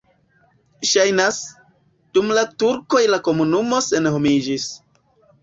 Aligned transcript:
Ŝajnas, 0.91 1.37
dum 2.17 2.33
la 2.39 2.45
turkoj 2.65 3.03
la 3.11 3.21
komunumo 3.29 3.83
senhomiĝis. 3.91 4.69